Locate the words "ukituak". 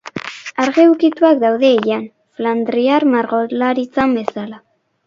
0.93-1.37